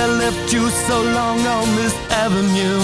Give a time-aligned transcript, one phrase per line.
[0.00, 2.80] I left you so long on this avenue.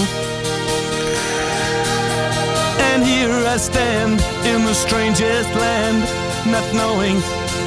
[2.89, 6.01] And here I stand in the strangest land,
[6.45, 7.17] not knowing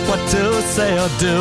[0.08, 1.38] what to say or do.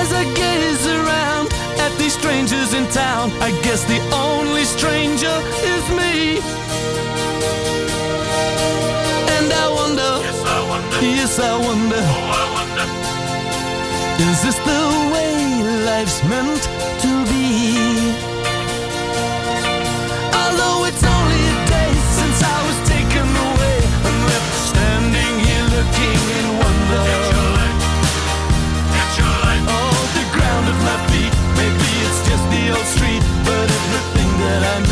[0.00, 1.52] As I gaze around
[1.84, 5.36] at these strangers in town, I guess the only stranger
[5.74, 6.38] is me.
[9.36, 10.12] And I wonder,
[11.02, 12.02] yes, I wonder,
[14.28, 14.82] is this the
[15.12, 16.62] way life's meant
[17.00, 18.12] to be?
[20.40, 26.20] Although it's only a day since I was taken away and left standing here looking
[26.38, 27.02] in wonder.
[27.08, 27.78] Catch your light,
[28.94, 29.64] catch your light.
[29.76, 34.60] Oh, the ground at my feet, maybe it's just the old street, but everything that
[34.74, 34.89] I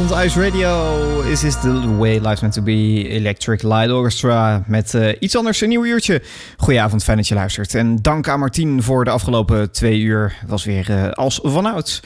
[0.00, 1.20] avond, Ice Radio.
[1.20, 3.08] Is the way life's meant to be?
[3.08, 6.22] Electric Light Orchestra met uh, iets anders, een nieuw uurtje.
[6.56, 7.74] Goedenavond, fijn dat je luistert.
[7.74, 10.34] En dank aan Martien voor de afgelopen twee uur.
[10.46, 12.02] Was weer uh, als vanouds.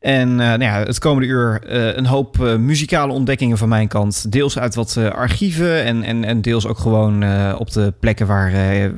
[0.00, 1.60] En uh, nou ja, het komende uur
[1.96, 4.32] een hoop muzikale ontdekkingen van mijn kant.
[4.32, 7.24] Deels uit wat archieven en, en, en deels ook gewoon
[7.56, 8.50] op de plekken waar,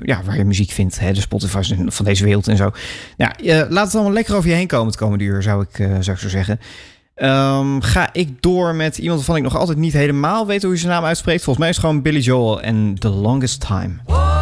[0.03, 1.01] ja, waar je muziek vindt.
[1.01, 2.71] Hè, de Spotify's van deze wereld en zo.
[3.17, 3.35] Ja,
[3.69, 6.23] laat het allemaal lekker over je heen komen het komende uur, zou ik, zou ik
[6.23, 6.61] zo zeggen.
[7.23, 10.79] Um, ga ik door met iemand waarvan ik nog altijd niet helemaal weet hoe je
[10.79, 11.43] zijn naam uitspreekt.
[11.43, 14.38] Volgens mij is het gewoon Billy Joel en The Longest Time.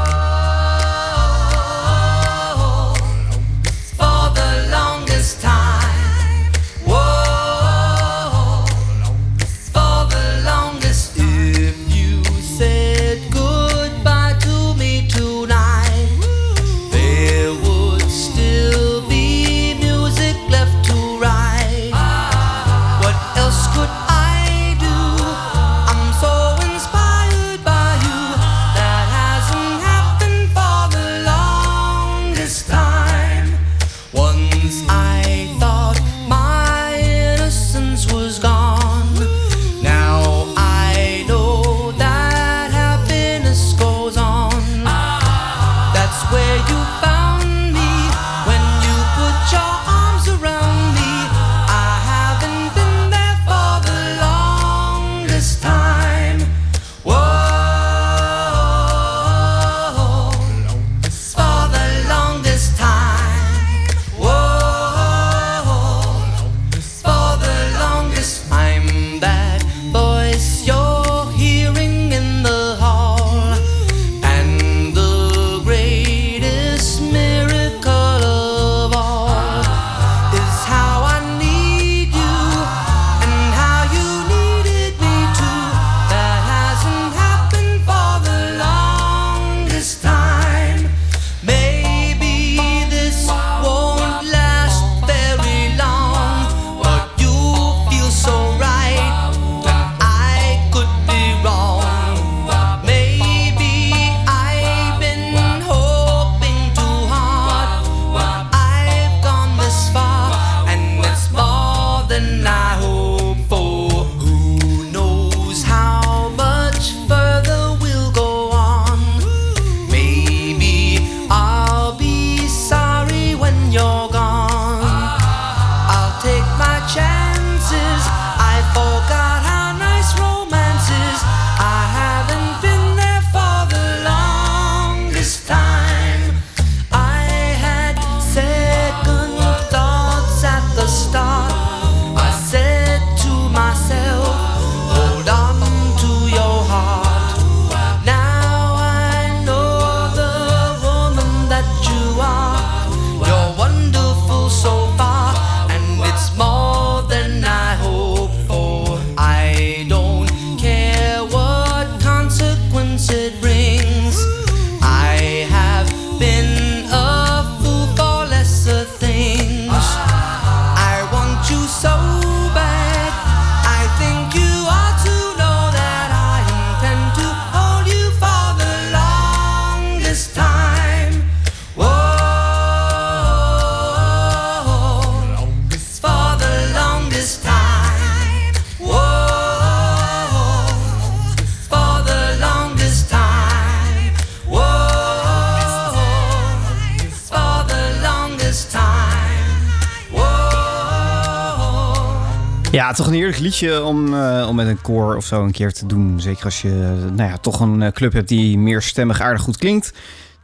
[202.71, 205.87] Toch een heerlijk liedje om, uh, om met een koor of zo een keer te
[205.87, 206.21] doen.
[206.21, 209.57] Zeker als je nou ja, toch een eh, club hebt die meer stemmig aardig goed
[209.57, 209.93] klinkt.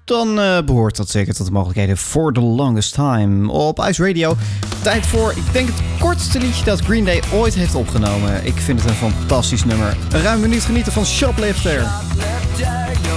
[0.05, 4.37] Dan uh, behoort dat zeker tot de mogelijkheden for the longest time op Ice Radio.
[4.83, 8.47] Tijd voor, ik denk het kortste liedje dat Green Day ooit heeft opgenomen.
[8.47, 9.97] Ik vind het een fantastisch nummer.
[10.13, 11.81] Een ruim minuut genieten van Shoplifter.
[11.81, 13.12] Shoplifter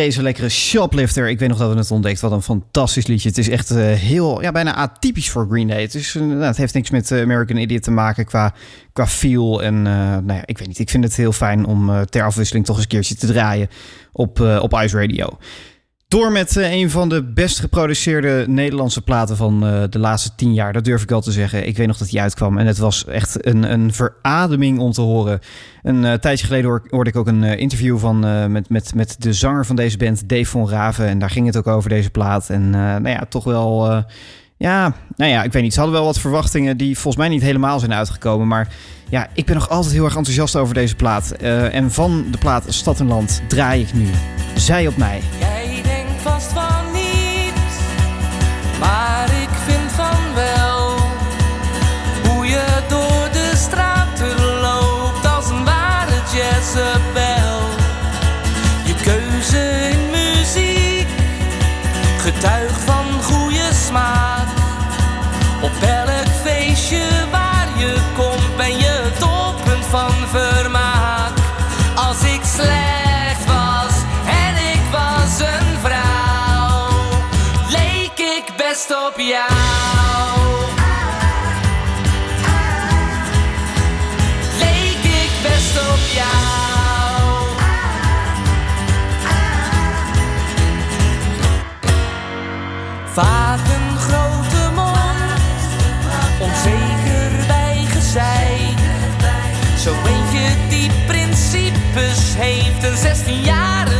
[0.00, 1.28] onvolprezen lekkere Shoplifter.
[1.28, 2.20] Ik weet nog dat we het ontdekt.
[2.20, 3.28] Wat een fantastisch liedje.
[3.28, 5.82] Het is echt uh, heel, ja, bijna atypisch voor Green Day.
[5.82, 8.54] Het, is, nou, het heeft niks met uh, American Idiot te maken qua,
[8.92, 9.62] qua feel.
[9.62, 10.78] En nou ja, ik weet niet.
[10.78, 13.68] Ik vind het heel fijn om ter afwisseling toch eens een keertje te draaien
[14.12, 15.38] op, op Ice Radio.
[16.10, 20.54] Door met uh, een van de best geproduceerde Nederlandse platen van uh, de laatste tien
[20.54, 20.72] jaar.
[20.72, 21.66] Dat durf ik al te zeggen.
[21.66, 22.58] Ik weet nog dat die uitkwam.
[22.58, 25.40] En het was echt een, een verademing om te horen.
[25.82, 28.18] Een uh, tijdje geleden hoor, hoorde ik ook een interview van,
[28.52, 31.06] met, met, met de zanger van deze band, Dave von Raven.
[31.06, 32.50] En daar ging het ook over deze plaat.
[32.50, 34.04] En nou ja, toch wel...
[34.56, 35.72] ja, nou ja, ik weet niet.
[35.72, 38.48] Ze hadden wel wat verwachtingen die volgens mij niet helemaal zijn uitgekomen.
[38.48, 38.68] Maar
[39.08, 41.30] ja, ik ben nog altijd heel erg enthousiast over deze plaat.
[41.30, 44.06] en van de plaat Stad en Land draai ik nu
[44.54, 45.20] Zij op mij.
[56.70, 57.60] Jezebel.
[58.84, 61.08] Je keuze in muziek
[62.18, 62.59] getuigt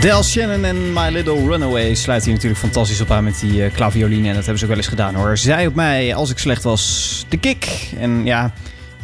[0.00, 3.64] Del Shannon en My Little Runaway sluit hier natuurlijk fantastisch op aan met die uh.
[3.64, 5.36] En dat hebben ze ook wel eens gedaan hoor.
[5.36, 7.92] Zij op mij, als ik slecht was, de kick.
[7.98, 8.52] En ja,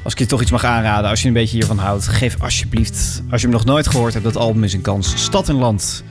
[0.02, 3.22] als ik je toch iets mag aanraden, als je een beetje hiervan houdt, geef alsjeblieft,
[3.30, 5.22] als je hem nog nooit gehoord hebt, dat album is een kans.
[5.22, 6.04] Stad en Land.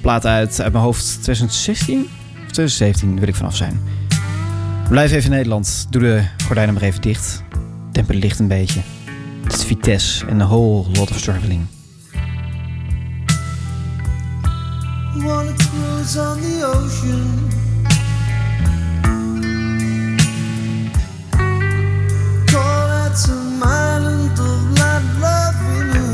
[0.00, 3.80] Plaat uit, uit mijn hoofd 2016 of 2017, wil ik vanaf zijn.
[4.88, 5.86] Blijf even in Nederland.
[5.90, 7.42] Doe de gordijnen maar even dicht.
[7.92, 8.80] Demp het licht een beetje.
[9.42, 11.66] Het is Vitesse en a whole lot of struggling.
[15.22, 17.48] Wanna cruise on the ocean.
[22.50, 23.14] Call out
[23.62, 25.54] island of light
[25.94, 26.10] you.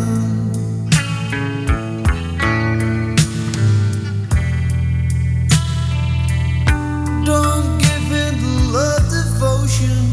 [7.25, 10.11] Don't give in to love devotion.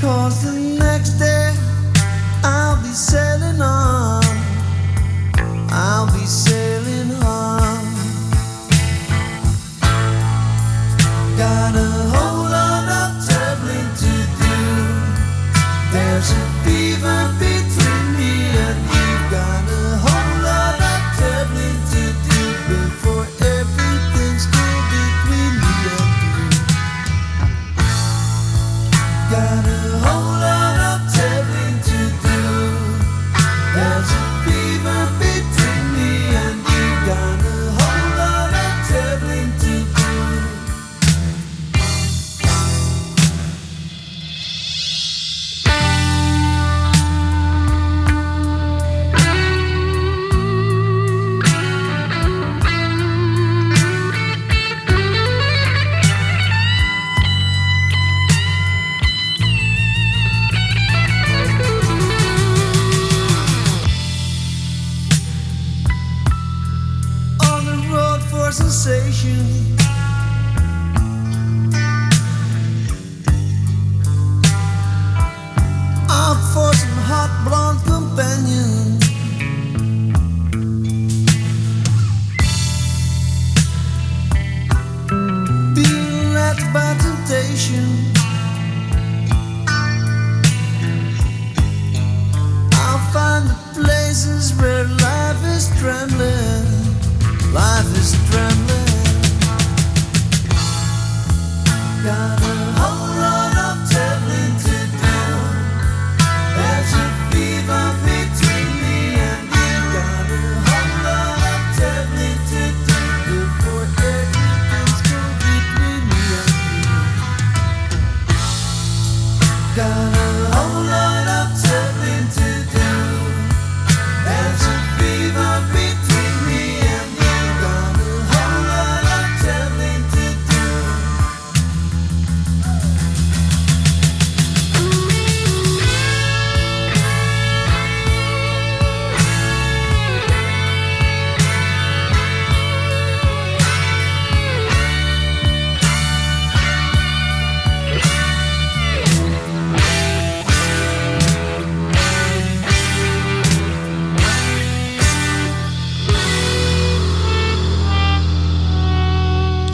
[0.00, 1.54] Cause the next day
[2.44, 4.01] I'll be sailing on.
[5.74, 7.84] I'll be sailing on.
[11.38, 11.91] Gotta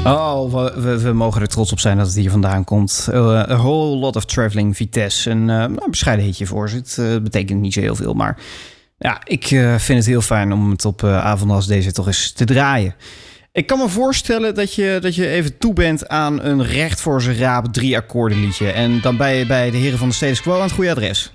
[0.08, 3.08] Oh, we, we, mogen er trots op zijn dat het hier vandaan komt.
[3.12, 5.30] Eh, a whole lot of traveling Vitesse.
[5.30, 6.98] Een eh, bescheiden hitje voor zit.
[6.98, 8.38] Eh, betekent niet zo heel veel, maar
[8.98, 12.44] ja, ik vind het heel fijn om het op avonden als deze toch eens te
[12.44, 12.94] draaien.
[13.52, 17.22] Ik kan me voorstellen dat je, dat je even toe bent aan een recht voor
[17.22, 18.70] zijn raap drie akkoorden liedje.
[18.70, 21.32] En dan ben je bij de heren van de Status Quo aan het goede adres.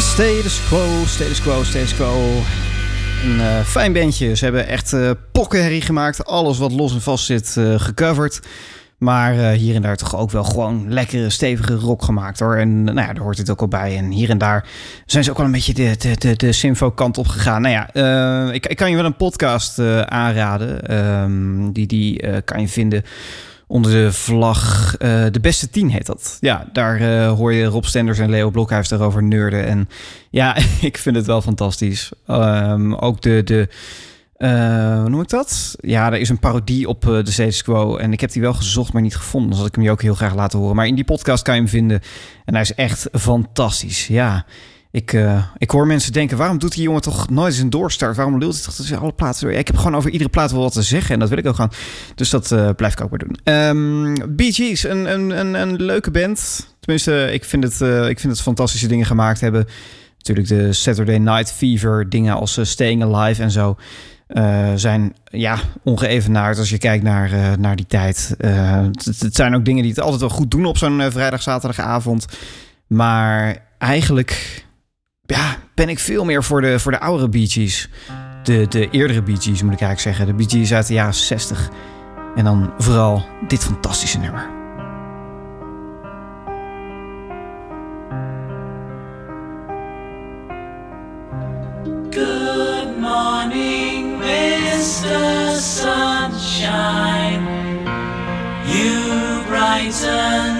[0.00, 2.42] Status quo, status quo, status quo.
[3.24, 4.36] Een eh, fijn bandje.
[4.36, 6.24] Ze hebben echt eh pokkenherrie gemaakt.
[6.24, 8.40] Alles wat los en vast zit eh, gecoverd.
[8.98, 12.56] Maar hier en daar toch ook wel gewoon lekkere, stevige rock gemaakt hoor.
[12.56, 13.96] En nou ja, daar hoort het ook al bij.
[13.96, 14.68] En hier en daar
[15.06, 17.62] zijn ze ook wel een beetje de, de, de, de kant op gegaan.
[17.62, 20.88] Nou ja, ik, ik kan je wel een podcast aanraden.
[20.88, 23.04] Ehm, die die kan je vinden
[23.70, 26.36] onder de vlag eh, De Beste Tien heet dat.
[26.40, 29.66] Ja, daar eh, hoor je Rob Stenders en Leo Blokhuis daarover neurden.
[29.66, 29.88] En
[30.30, 32.10] ja, ik vind het wel fantastisch.
[32.26, 33.42] Ehm, ook de...
[33.44, 33.68] de
[34.36, 35.76] eh, hoe noem ik dat?
[35.80, 37.96] Ja, er is een parodie op de status quo.
[37.96, 39.50] En ik heb die wel gezocht, maar niet gevonden.
[39.50, 40.76] Dus had ik hem je ook heel graag laten horen.
[40.76, 42.00] Maar in die podcast kan je hem vinden.
[42.44, 44.06] En hij is echt fantastisch.
[44.06, 44.44] Ja,
[44.92, 46.36] ik, eh, ik hoor mensen denken...
[46.36, 48.16] waarom doet die jongen toch nooit eens een doorstart?
[48.16, 50.72] Waarom lult hij toch tussen alle platen ik heb gewoon over iedere plaat wel wat
[50.72, 51.14] te zeggen.
[51.14, 51.70] En dat wil ik ook gaan.
[52.14, 53.36] Dus dat eh, blijf ik ook maar doen.
[53.44, 56.68] Ehm Bee Gees, een, een, een, een leuke band.
[56.80, 59.66] Tenminste, ik vind, het, eh, ik vind het fantastische dingen gemaakt hebben.
[60.18, 63.76] Natuurlijk de Saturday Night Fever dingen als Staying Alive en zo...
[64.74, 68.34] zijn ja, ongeëvenaard als je kijkt naar, naar die tijd.
[68.38, 71.42] Het, het zijn ook dingen die het altijd wel goed doen op zo'n eh, vrijdag,
[71.42, 72.26] zaterdagavond.
[72.86, 74.64] Maar eigenlijk
[75.36, 77.72] ja, ben ik veel meer voor de, voor de oudere Bee.
[78.42, 80.26] De, de eerdere Bee moet ik eigenlijk zeggen.
[80.26, 81.68] De Bee uit de jaren 60.
[82.34, 84.48] En dan vooral dit fantastische nummer.
[92.10, 95.54] Good morning, Mr.
[95.60, 97.40] Sunshine.
[98.64, 100.59] You brighten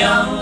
[0.00, 0.37] in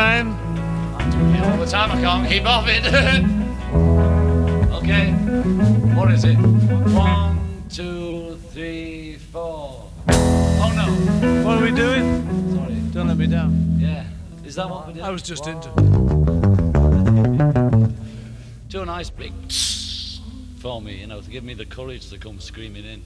[0.00, 0.28] man.
[1.44, 2.84] All the time I can't keep off it.
[4.78, 5.12] okay,
[5.94, 6.36] what is it?
[6.36, 9.90] One, two, three, four.
[10.08, 10.86] Oh no.
[11.44, 12.04] What are we doing?
[12.56, 12.74] Sorry.
[12.94, 13.76] Don't let me down.
[13.78, 14.06] Yeah.
[14.42, 15.02] Is that what we did?
[15.02, 15.68] I was just into.
[18.70, 19.32] Do a nice big
[20.62, 23.02] for me, you know, to give me the courage to come screaming in.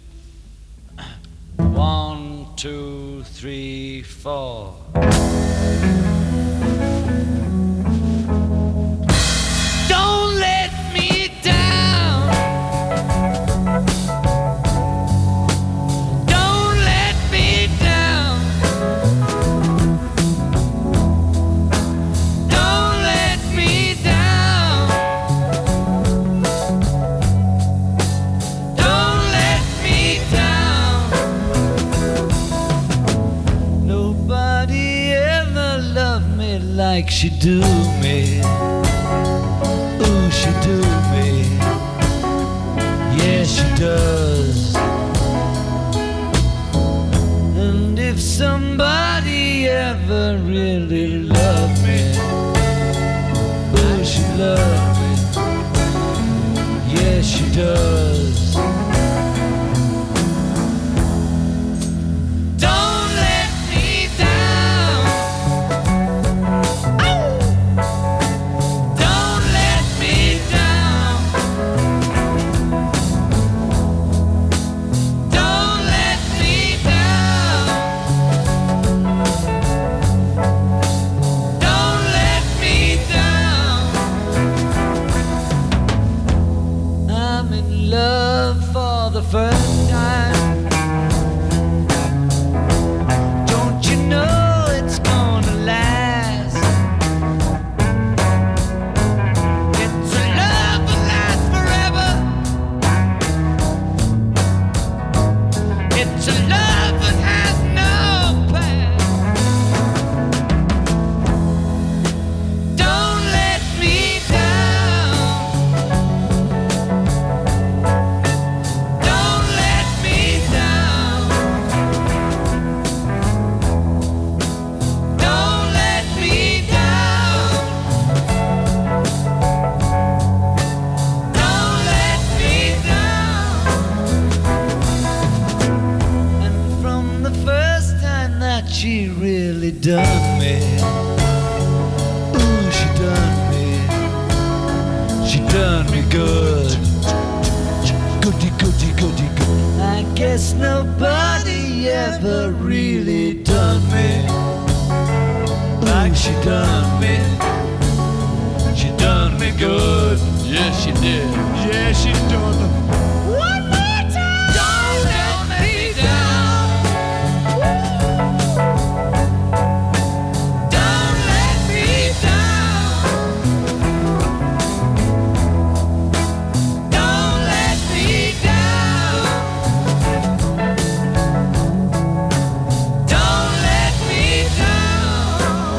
[1.75, 4.77] One, two, three, four
[6.77, 7.54] thank you
[37.25, 37.61] she do
[38.03, 38.41] me.
[40.07, 40.77] Ooh, she do
[41.11, 41.27] me.
[43.17, 44.75] Yeah, she does.
[47.57, 52.03] And if somebody ever really loved me,
[53.79, 55.13] ooh, she loved me.
[56.95, 57.94] Yeah, she does.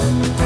[0.05, 0.35] Down.
[0.35, 0.44] Hit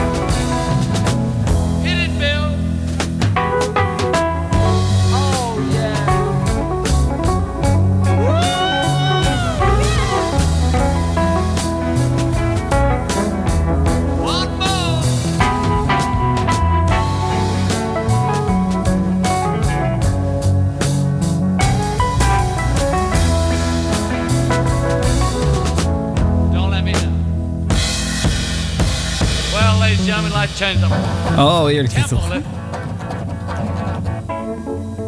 [31.37, 32.41] Oh, heerlijk dit toch.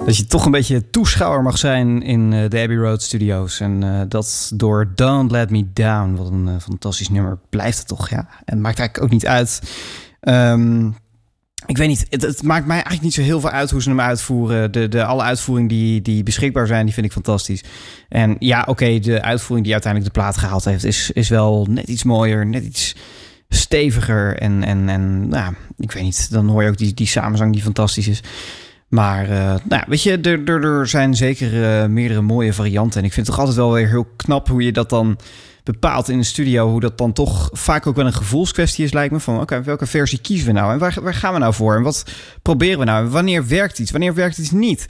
[0.05, 3.59] Dat je toch een beetje toeschouwer mag zijn in eh, de Abbey Road Studios.
[3.59, 6.15] En eh, dat door Don't Let Me Down.
[6.15, 8.17] Wat een eh, fantastisch nummer blijft het toch, ja.
[8.17, 9.61] En het maakt eigenlijk ook niet uit.
[10.19, 10.87] Ehm,
[11.65, 13.89] ik weet niet, het, het maakt mij eigenlijk niet zo heel veel uit hoe ze
[13.89, 14.71] hem uitvoeren.
[14.71, 17.63] De, de, alle uitvoeringen die, die beschikbaar zijn, die vind ik fantastisch.
[18.09, 20.83] En ja, oké, de uitvoering die uiteindelijk de plaat gehaald heeft...
[20.83, 22.95] is, is wel net iets mooier, net iets
[23.55, 24.37] steviger.
[24.37, 27.61] En, en, en nou, ik weet niet, dan hoor je ook die, die samenzang die
[27.61, 28.23] fantastisch is.
[28.87, 32.99] Maar eh, nou weet je, er, er, er zijn zeker eh, meerdere mooie varianten.
[32.99, 35.17] En ik vind het toch altijd wel weer heel knap hoe je dat dan
[35.63, 36.69] bepaalt in de studio.
[36.69, 39.19] Hoe dat dan toch vaak ook wel een gevoelskwestie is, lijkt me.
[39.19, 40.73] Van oké, welke versie kiezen we nou?
[40.73, 41.75] En waar, waar gaan we nou voor?
[41.75, 42.05] En wat
[42.41, 43.05] proberen we nou?
[43.05, 43.91] En wanneer werkt iets?
[43.91, 44.85] Wanneer werkt iets niet?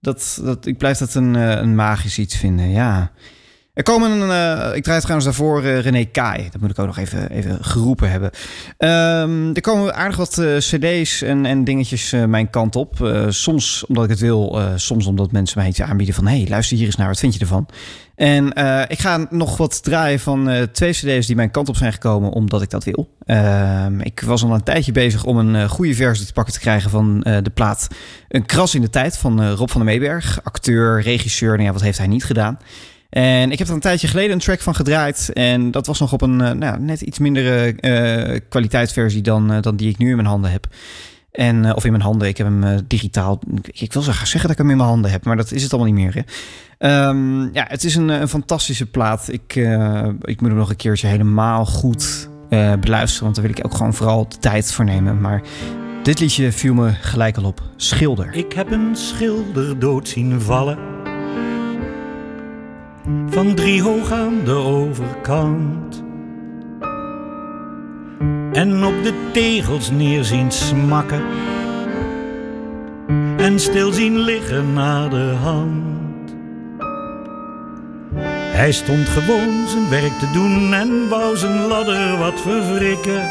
[0.00, 3.12] Dat, dat, ik blijf dat een, eh, een magisch iets vinden, ja.
[3.76, 6.48] Er komen, een, eh, ik draai trouwens daarvoor eh, René Kai.
[6.50, 8.30] Dat moet ik ook nog even, even geroepen hebben.
[8.78, 13.24] Ehm, er komen aardig wat eh, cd's en, en dingetjes mijn kant op.
[13.28, 16.26] Soms omdat ik het wil, soms omdat mensen mij iets aanbieden van...
[16.26, 17.68] hey, luister hier eens naar, wat vind je ervan?
[18.14, 18.46] En
[18.88, 22.30] ik ga nog wat draaien van twee cd's die mijn kant op zijn gekomen...
[22.30, 23.08] omdat ik dat wil.
[23.24, 26.90] Ehm, ik was al een tijdje bezig om een goede versie te pakken te krijgen...
[26.90, 27.88] van de plaat
[28.28, 30.40] Een kras in de tijd van Rob van der Meeberg.
[30.42, 32.58] Acteur, regisseur, nou wat heeft hij niet gedaan...
[33.16, 35.30] En ik heb er een tijdje geleden een track van gedraaid.
[35.32, 39.62] En dat was nog op een eh, nou, net iets mindere eh, kwaliteitsversie dan, eh,
[39.62, 40.66] dan die ik nu in mijn handen heb.
[41.32, 43.40] En, of in mijn handen, ik heb hem digitaal.
[43.64, 45.62] Ik, wil zo graag zeggen dat ik hem in mijn handen heb, maar dat is
[45.62, 46.14] het allemaal niet meer.
[46.14, 46.22] Hè?
[46.78, 49.28] Ehm, ja, het is een, een fantastische plaat.
[49.30, 49.54] Ik,
[50.20, 52.28] ik moet hem nog een keertje helemaal goed
[52.80, 55.20] beluisteren, want daar wil ik ook gewoon vooral de tijd voor nemen.
[55.20, 55.42] Maar
[56.02, 57.62] dit liedje viel me gelijk al op.
[57.76, 58.34] Schilder.
[58.34, 60.95] Ik heb een schilder dood zien vallen.
[63.28, 66.04] Van drie hoog aan de overkant.
[68.52, 71.22] En op de tegels neer zien smakken.
[73.36, 76.34] En stil zien liggen naar de hand.
[78.56, 83.22] Hij stond gewoon zijn werk te doen en wou zijn ladder wat verwrikken.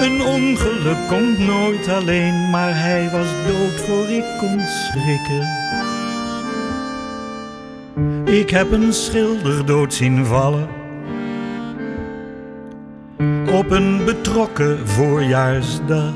[0.00, 5.63] Een ongeluk komt nooit alleen, maar hij was dood voor ik kon schrikken.
[8.34, 10.68] Ik heb een schilder dood zien vallen.
[13.52, 16.14] Op een betrokken voorjaarsdag.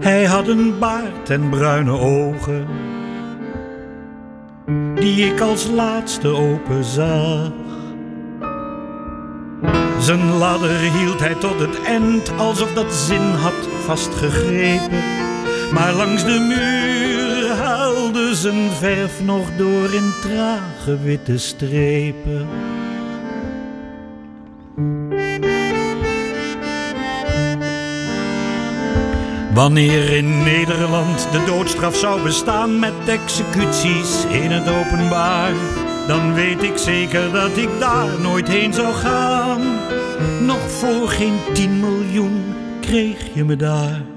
[0.00, 2.66] Hij had een baard en bruine ogen.
[4.94, 7.52] Die ik als laatste open zag.
[9.98, 15.02] Zijn ladder hield hij tot het eind, alsof dat zin had vastgegrepen.
[15.72, 17.05] Maar langs de muur
[18.34, 22.46] zijn verf nog door in trage witte strepen.
[29.54, 35.52] Wanneer in Nederland de doodstraf zou bestaan met executies in het openbaar,
[36.06, 39.60] dan weet ik zeker dat ik daar nooit heen zou gaan.
[40.40, 44.15] Nog voor geen 10 miljoen kreeg je me daar.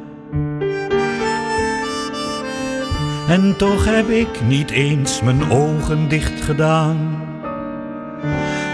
[3.29, 7.23] En toch heb ik niet eens mijn ogen dicht gedaan.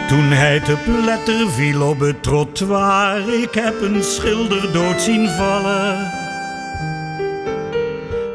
[0.08, 6.12] Toen hij te pletter viel op het trottoir, ik heb een schilder dood zien vallen.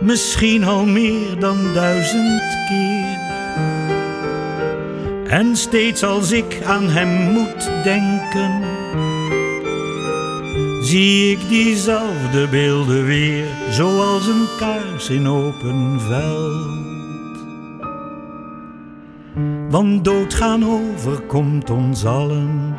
[0.01, 3.19] Misschien al meer dan duizend keer.
[5.27, 8.70] En steeds als ik aan hem moet denken,
[10.81, 16.81] zie ik diezelfde beelden weer, zoals een kaars in open veld.
[19.71, 22.77] Want doodgaan overkomt ons allen.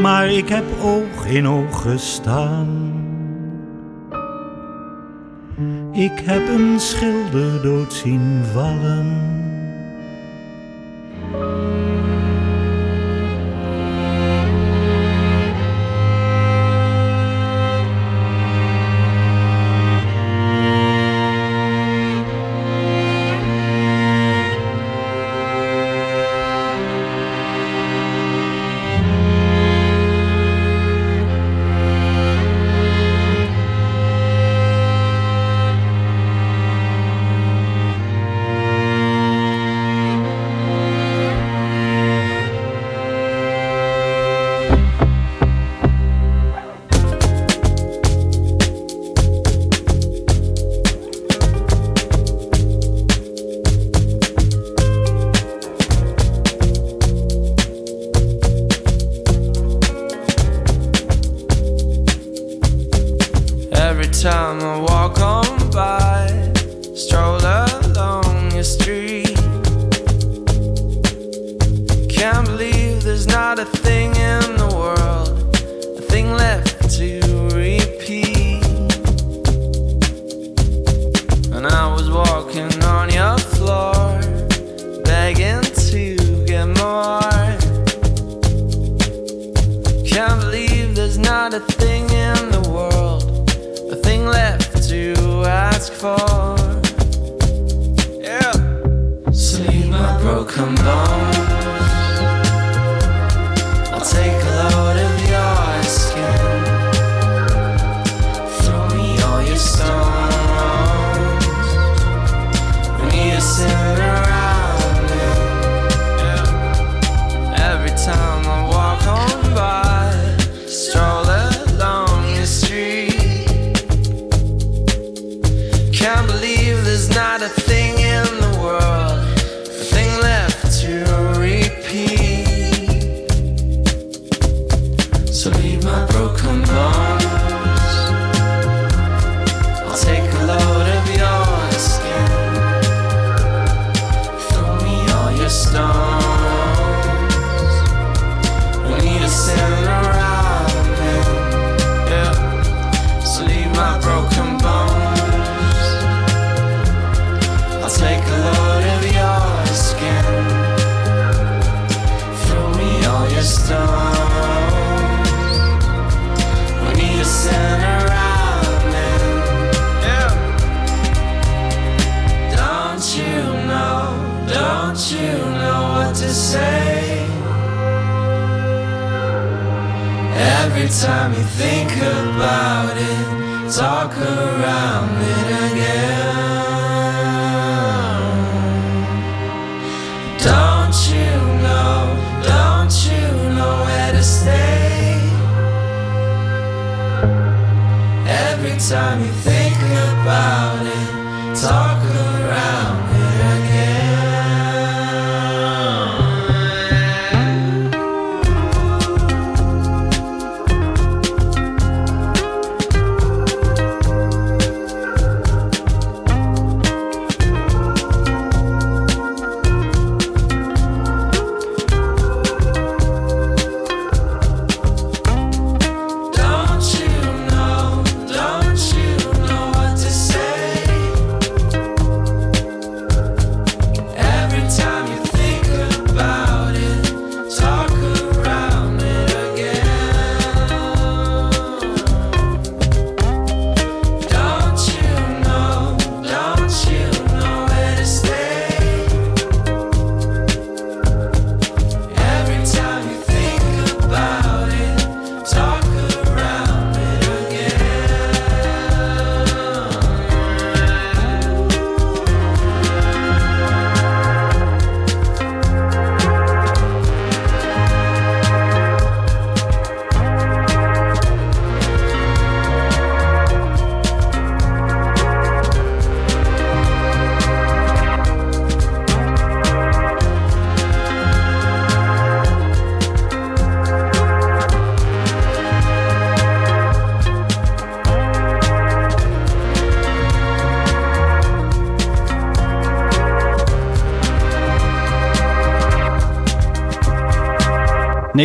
[0.00, 2.92] Maar ik heb oog in oog gestaan.
[5.92, 9.32] Ik heb een schilder dood zien vallen.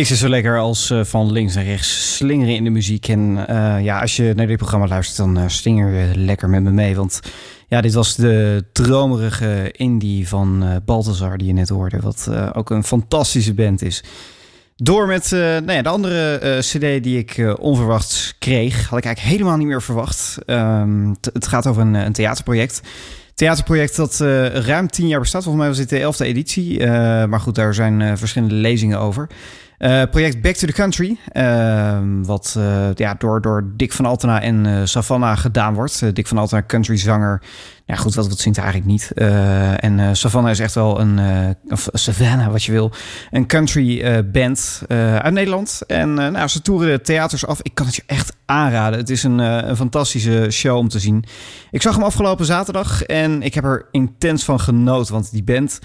[0.00, 3.08] Niks is zo lekker als eh, van links naar rechts slingeren in de muziek.
[3.08, 6.62] En eh, ja, als je naar dit programma luistert, dan eh, slinger je lekker met
[6.62, 6.96] me mee.
[6.96, 7.20] Want
[7.68, 11.98] ja, dit was de dromerige indie van Balthazar die je net hoorde.
[12.00, 14.04] Wat ook een fantastische band is.
[14.76, 18.88] Door met eh, nou ja, de andere cd die ik eh, onverwachts kreeg.
[18.88, 20.38] Had ik eigenlijk helemaal niet meer verwacht.
[20.46, 22.80] Ehm, het gaat over een, een theaterproject.
[23.34, 24.16] Theaterproject dat
[24.52, 25.42] ruim tien jaar bestaat.
[25.42, 26.86] Volgens mij was dit de elfde editie.
[27.26, 29.28] Maar goed, daar zijn verschillende lezingen over.
[29.80, 31.16] Eh, project Back to the Country.
[31.32, 36.14] ehm, wat eh, ja, door, door Dick van Altena en eh, Savannah gedaan wordt.
[36.14, 37.42] Dick van Altena, country zanger.
[37.84, 39.12] Ja goed, wat, wat zingt hij eigenlijk niet.
[39.80, 41.20] En Savannah is echt wel een...
[41.68, 42.92] of Savannah, wat je wil.
[43.30, 45.80] Een country band uit Nederland.
[45.86, 47.58] En nou, ze toeren de theaters af.
[47.62, 48.98] Ik kan het je echt aanraden.
[48.98, 51.24] Het is een, een fantastische show om te zien.
[51.70, 55.12] Ik zag hem afgelopen zaterdag en ik heb er intens van genoten.
[55.14, 55.78] Want die band,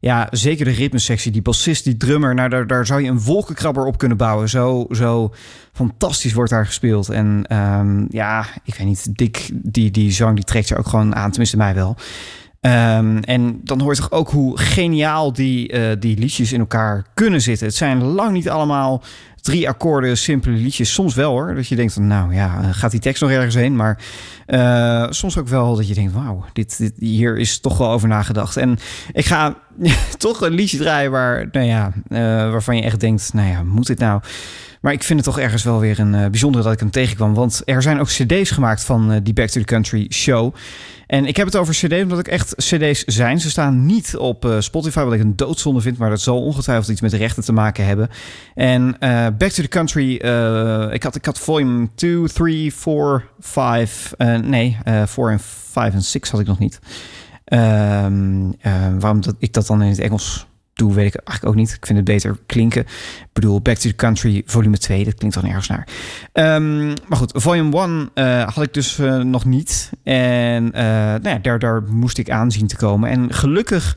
[0.00, 3.84] ja, zeker de ritmesectie, die bassist, die drummer, nou, daar, daar zou je een wolkenkrabber
[3.84, 4.48] op kunnen bouwen.
[4.48, 5.34] Zo, zo
[5.72, 7.08] fantastisch wordt daar gespeeld.
[7.08, 11.14] En ehm, ja, ik weet niet, Dick, die, die zang, die trekt je ook gewoon
[11.14, 11.96] aan, tenminste mij wel.
[12.60, 17.42] Ehm, en dan hoort toch ook hoe geniaal die, eh, die liedjes in elkaar kunnen
[17.42, 17.66] zitten.
[17.66, 19.02] Het zijn lang niet allemaal
[19.46, 20.92] drie akkoorden, simpele liedjes.
[20.92, 23.76] Soms wel hoor, dat je denkt nou ja, eh, gaat die tekst nog ergens heen?
[23.76, 23.98] Maar
[24.46, 28.08] eh, soms ook wel dat je denkt, wauw, dit, dit, hier is toch wel over
[28.08, 28.56] nagedacht.
[28.56, 28.78] En
[29.12, 29.54] ik ga
[30.18, 32.18] toch een liedje draaien waar, nou ja, eh,
[32.50, 34.20] waarvan je echt denkt, nou ja, moet dit nou?
[34.86, 37.34] Maar ik vind het toch ergens wel weer een eh, bijzondere dat ik hem tegenkwam.
[37.34, 40.54] Want er zijn ook cd's gemaakt van eh, die Back to the Country show.
[41.06, 43.40] En ik heb het over cd's omdat ik echt cd's zijn.
[43.40, 45.98] Ze staan niet op eh, Spotify, wat ik een doodzonde vind.
[45.98, 48.08] Maar dat zal ongetwijfeld iets met rechten te maken hebben.
[48.54, 48.96] En
[49.38, 50.14] Back to the Country,
[50.92, 54.12] ik, had, ik had volume 2, 3, 4, 5.
[54.16, 56.78] eh, nee, eh 4 en 5 en 6 had ik nog niet.
[57.44, 60.46] Ehm, eh, waarom dat, ik dat dan in het Engels
[60.76, 61.72] doe, weet ik eigenlijk ook niet.
[61.72, 62.80] Ik vind het beter klinken.
[62.80, 65.88] Ik bedoel, Back to the Country volume 2, dat klinkt dan nergens naar.
[66.32, 69.90] Ehm, maar goed, volume 1 eh, had ik dus eh, nog niet.
[70.02, 73.10] En eh, nou ja, daar, daar moest ik aan zien te komen.
[73.10, 73.96] En gelukkig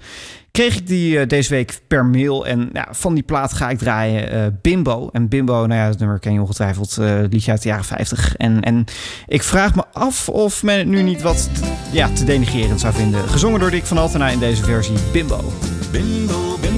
[0.52, 2.48] kreeg ik die deze week per mail.
[2.48, 5.10] En ja, van die plaat ga ik draaien Bimbo.
[5.12, 6.98] En Bimbo, nou ja, dat nummer ken je ongetwijfeld.
[7.30, 8.36] liedje uit de jaren 50.
[8.36, 8.86] En, en
[9.28, 11.50] ik vraag me af of men het nu niet wat
[11.92, 13.30] ja, te denigrerend zou vinden.
[13.30, 15.54] Gezongen door Dick van Altena in deze versie Bimbo.
[15.92, 16.69] Bimbo, bimbo,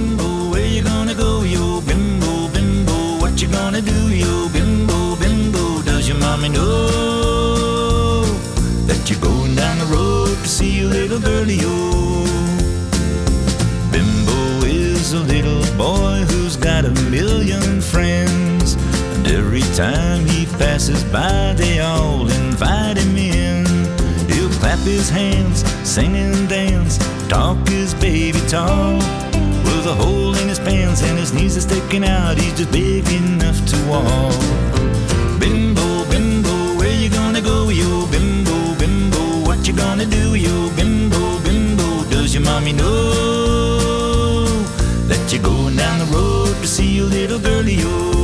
[0.82, 1.82] you gonna go, yo?
[1.82, 4.50] Bimbo, bimbo, what you gonna do, yo?
[4.50, 8.24] Bimbo, bimbo, does your mommy know
[8.88, 12.26] that you're going down the road to see a little girlie, yo?
[13.92, 18.74] Bimbo is a little boy who's got a million friends,
[19.14, 23.66] and every time he passes by, they all invite him in.
[24.32, 29.31] He'll clap his hands, sing and dance, talk his baby talk.
[29.82, 32.38] With a hole in his pants and his knees are sticking out.
[32.38, 34.34] He's just big enough to walk.
[35.40, 38.06] Bimbo, bimbo, where you gonna go, yo?
[38.08, 40.70] Bimbo, bimbo, what you gonna do, yo?
[40.76, 44.46] Bimbo, bimbo, does your mommy know
[45.10, 48.21] that you're going down the road to see your little girlie, yo?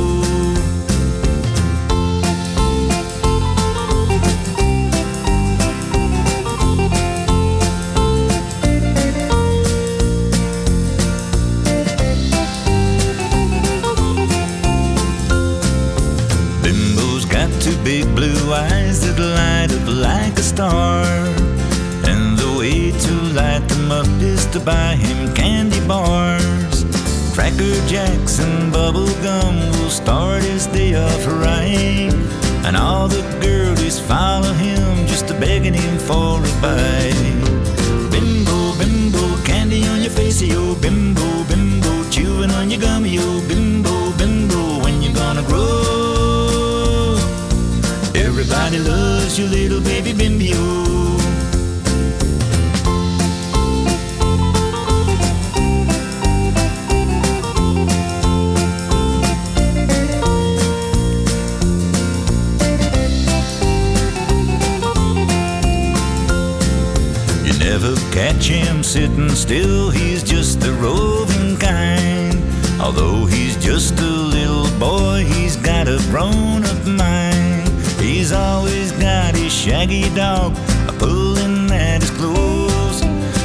[24.68, 26.84] Buy him candy bars.
[27.34, 32.12] Cracker Jacks and bubble gum will start his day off right.
[32.66, 37.16] And all the girlies follow him just to begging him for a bite.
[38.12, 40.74] Bimbo, bimbo, candy on your face, yo.
[40.74, 43.26] Bimbo, bimbo, chewing on your gum, yo.
[43.48, 47.16] Bimbo, bimbo, when you gonna grow?
[48.14, 51.07] Everybody loves your little baby bimbio.
[68.88, 72.34] Sitting still, he's just the roving kind.
[72.80, 77.68] Although he's just a little boy, he's got a grown up mind.
[78.00, 80.56] He's always got his shaggy dog
[80.88, 83.02] a pulling at his clothes.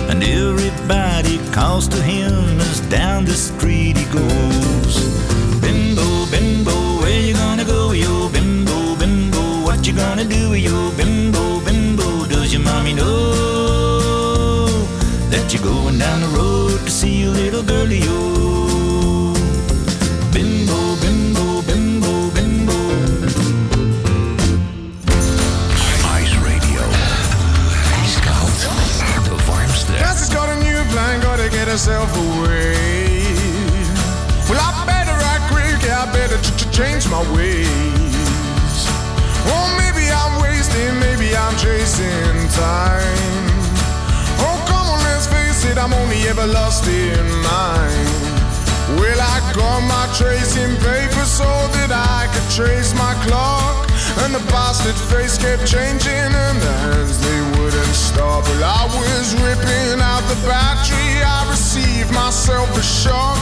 [0.09, 5.12] And everybody calls to him as down the street he goes.
[46.39, 48.09] I'm lost in mine.
[48.97, 51.45] Well, I got my tracing paper so
[51.77, 53.85] that I could trace my clock.
[54.25, 58.45] And the bastard face kept changing, and the hands they wouldn't stop.
[58.49, 63.37] Well, I was ripping out the battery, I received myself a shock.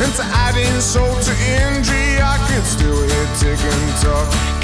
[0.00, 4.59] And to add insult to injury, I could still hear tick and talk.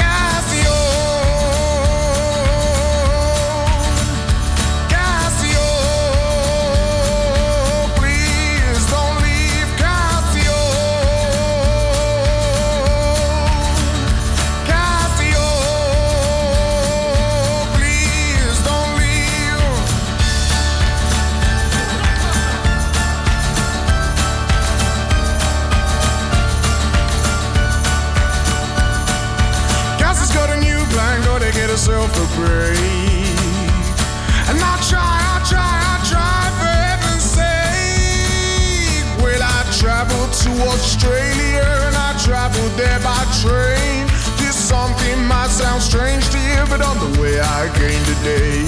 [40.77, 44.05] Australia and I traveled there by train.
[44.37, 48.61] This something might sound strange to you, but on the way I came today.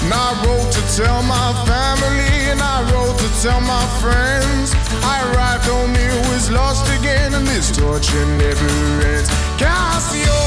[0.00, 4.72] And I wrote to tell my family and I wrote to tell my friends.
[5.04, 8.72] I arrived home, it was lost again, and this torture never
[9.12, 9.28] ends.
[9.60, 10.40] Cassio,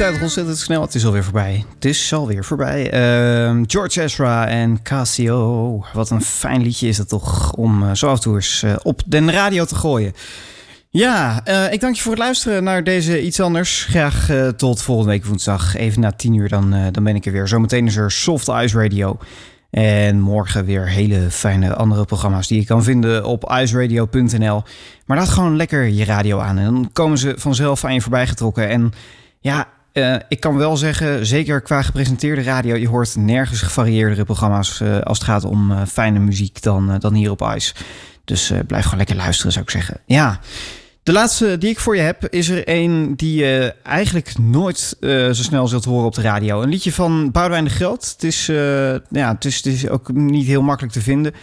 [0.00, 0.82] tijd ontzettend snel.
[0.82, 1.64] Het is alweer voorbij.
[1.74, 2.90] Het is alweer voorbij.
[2.90, 5.84] Ehm, George Ezra en Casio.
[5.92, 8.74] Wat een fijn liedje is het toch om eh, zo af en toe eens eh,
[8.82, 10.12] op de radio te gooien.
[10.90, 13.84] Ja, eh, ik dank je voor het luisteren naar deze iets anders.
[13.84, 15.76] Graag tot volgende week woensdag.
[15.76, 17.48] Even na 10 uur, dan, dan ben ik er weer.
[17.48, 19.18] Zometeen is er Soft Ice Radio.
[19.70, 24.62] En morgen weer hele fijne andere programma's die je kan vinden op iceradio.nl.
[25.06, 26.58] Maar laat gewoon lekker je radio aan.
[26.58, 28.68] En dan komen ze vanzelf aan je voorbij getrokken.
[28.68, 28.92] En
[29.40, 32.76] ja, eh, ik kan wel zeggen, zeker qua gepresenteerde radio...
[32.76, 37.14] je hoort nergens gevarieerdere programma's eh, als het gaat om eh, fijne muziek dan, dan
[37.14, 37.74] hier op Ice.
[38.24, 40.00] Dus blijf gewoon lekker luisteren, zou ik zeggen.
[40.06, 40.40] Ja,
[41.02, 45.32] de laatste die ik voor je heb is er een die je eigenlijk nooit zo
[45.32, 46.62] snel zult horen op de radio.
[46.62, 48.10] Een liedje van Boudewijn de Groot.
[48.12, 48.46] Het is,
[49.10, 51.34] ja, het is, het is ook niet heel makkelijk te vinden.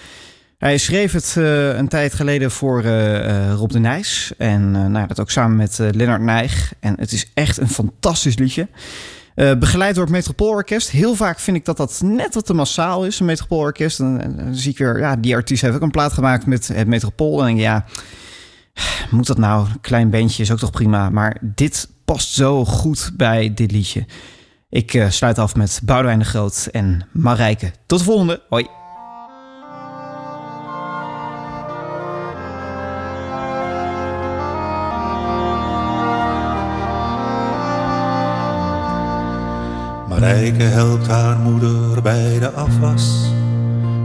[0.58, 4.34] Hij schreef het eh, een tijd geleden voor eh, eh, Rob de Nijs.
[4.38, 6.74] En nou, dat ook samen met Lennart Nijg.
[6.80, 8.68] En het is echt een fantastisch liedje.
[9.60, 10.90] Begeleid door het Metropoolorkest.
[10.90, 14.00] Heel vaak vind ik dat dat net wat te massaal is, een Metropoolorkest.
[14.00, 16.88] En, dan zie ik weer, ja, die artiest heeft ook een plaat gemaakt met het
[16.88, 17.40] Metropool.
[17.40, 17.86] En denk ik, ja,
[19.12, 19.68] moet dat nou?
[19.68, 21.10] Een klein bandje is ook toch prima.
[21.10, 24.06] Maar dit past zo goed bij dit liedje.
[24.70, 27.72] Ik sluit af met Boudewijn de Groot en Marijke.
[27.86, 28.42] Tot de volgende.
[28.50, 28.77] Hoi.
[40.20, 43.32] Marijke helpt haar moeder bij de afwas.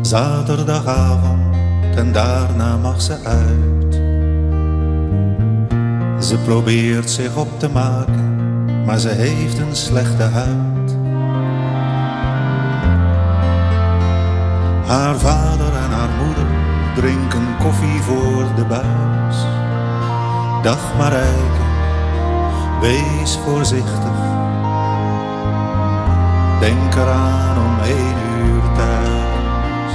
[0.02, 1.56] Zaterdagavond
[1.96, 3.94] en daarna mag ze uit.
[6.24, 8.36] Ze probeert zich op te maken,
[8.84, 10.96] maar ze heeft een slechte huid.
[14.86, 16.46] Haar vader en haar moeder
[16.94, 19.36] drinken koffie voor de buis.
[20.62, 21.64] Dag Marijke,
[22.80, 24.41] wees voorzichtig.
[26.62, 29.92] Denk eraan om één uur thuis.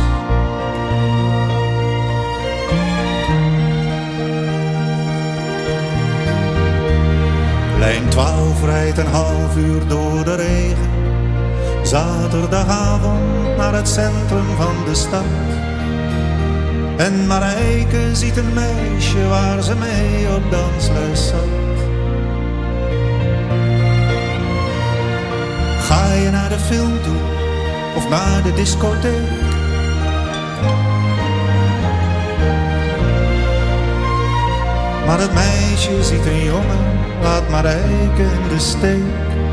[7.79, 10.89] Lijn 12 rijdt een half uur door de regen.
[11.83, 15.23] Zaterdagavond naar het centrum van de stad.
[16.97, 21.66] En Marijke ziet een meisje waar ze mee op dansles zat.
[26.21, 27.21] Je naar de film toe
[27.95, 29.29] of naar de discotheek?
[35.05, 39.46] Maar het meisje ziet een jongen, laat Marijke in de steek.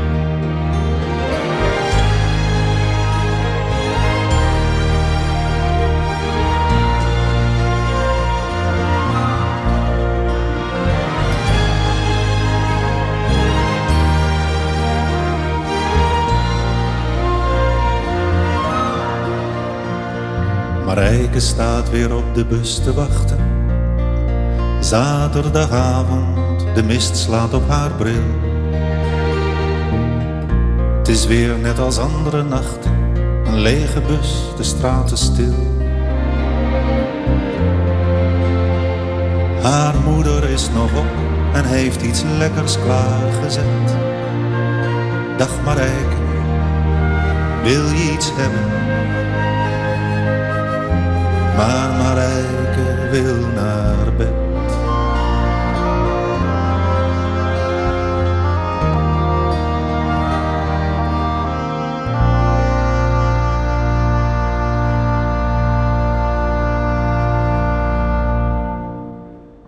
[20.95, 23.37] Marijke staat weer op de bus te wachten.
[24.79, 26.39] Zaterdagavond,
[26.75, 28.23] de mist slaat op haar bril.
[30.97, 32.91] Het is weer net als andere nachten,
[33.45, 35.53] een lege bus, de straten stil.
[39.61, 41.11] Haar moeder is nog op
[41.53, 43.97] en heeft iets lekkers klaargezet.
[45.37, 46.15] Dag Marijke,
[47.63, 48.84] wil je iets hebben?
[51.55, 53.94] Maar Marijke wil naar